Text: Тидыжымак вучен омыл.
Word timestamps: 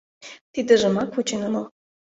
Тидыжымак 0.53 1.09
вучен 1.13 1.41
омыл. 1.47 1.65